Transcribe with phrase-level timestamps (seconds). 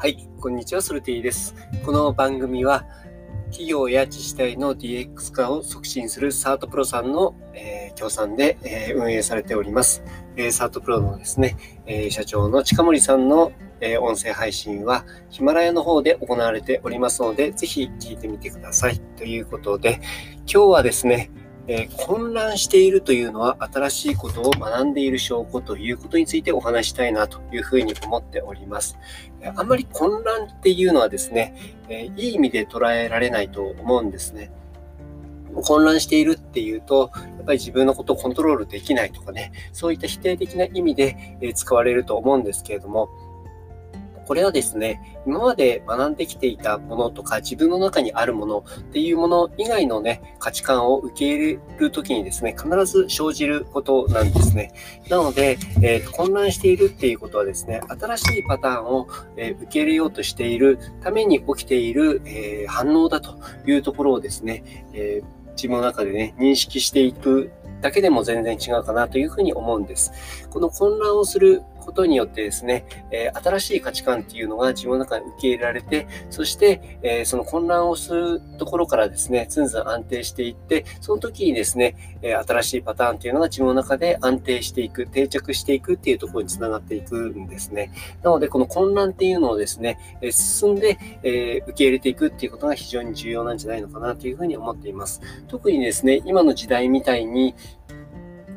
[0.00, 1.56] はいこんにちは、ソルティです。
[1.84, 2.84] この番組は、
[3.46, 10.04] 企業や自治体の DX 化を促進するサートプロさんの、えー、協賛で、えー、運営されております。
[10.36, 13.50] えー、サートプロのですね、え、社長の近森さんの、
[13.80, 19.00] え、音声配信はヒマラヤの方で行われておりますので、ぜひ聞いてみてください。
[19.16, 20.00] ということで、
[20.46, 21.32] 今日はですね、
[21.68, 28.98] えー、混乱しているというのは新しいことを学んでいる証拠ということについてお話したいなというふうに思っております。
[29.54, 31.54] あんまり混乱っていうのはですね、
[31.90, 34.50] えー、いい意味で捉えられないと思うんですね。
[35.62, 43.10] 混乱しているっていうと、やっぱり自分のことをコントロールできないとかね、そういった否定的な意味で使われると思うんですけれども、
[44.28, 54.74] これはですね、今まで学んできていたものとか、自分の中にあるものっていうもの以外のね、価値観を受け入れるときにですね、必ず生じることなんですね。
[55.08, 70.12] なので、えー、混乱しているっていうことはですね、新しいパターンを、えー、受け入れようとしているために起きている、えー、反応だというところをですね、えー自分の中でね、認識していくだけでも全然違うかなというふうに思うんです。
[70.50, 87.90] この混乱をすることによってですね、え、新しい価値観っていうのが自分の中に受け入れられて、そして、え、その混乱をするところからですね、ずんずん安定していって、その時にですね、え、新しいパターンっていうのが自分の中で安定していく、定着していくっていうところにつながっていくんですね。
[88.22, 95.22] なので、この混乱っていうのをですね、え進んで、え受け入れていくっていうことが非常に重要なんじゃないのかなというふうに思っています。
[95.48, 97.54] 特にですね、今の時代みたいに、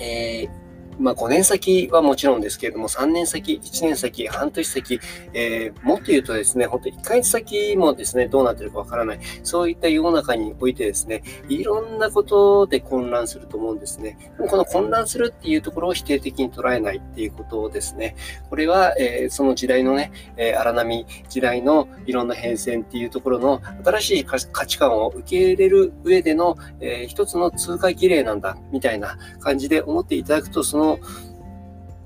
[0.00, 0.61] えー
[1.02, 5.00] まあ、5年先はもちろんですけれども、3年先、1年先、半年先、
[5.34, 9.20] えー、もっと言うとですね、本当1ヶ月先もですね、どうなってるかわからない。
[9.42, 14.16] そういった世の中においてですね、いろんなことで混乱すると思うんですね。
[14.48, 18.14] この混乱するっていうところを否定的に捉えないっていうことですね。
[18.48, 30.91] これは、えー、その時代のね、えー、荒波、時代のいろんな変遷っていうところの新しい価値観を受け入れる上での、えー、一つの通過儀礼なんだ、みたいな感じで思っていただくと、その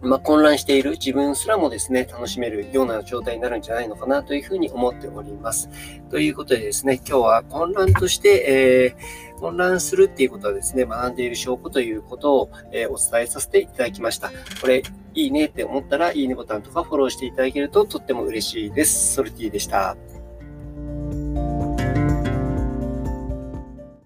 [0.02, 5.68] まあ、混乱している自分すらもですね、楽しめるような状態になるんじゃないのかなというふうに思っております。
[6.10, 8.94] ということでですね、今日は混乱として、
[9.32, 14.30] えー、混乱するっていうことはですね、学んでいる証拠ということを、えー、お伝えさせていただきました。
[14.60, 14.82] これ、
[15.14, 19.14] いいねって思ったら、いいねボタンとかフォローしていただけるととっても嬉しいです。
[19.14, 19.96] ソルティでした。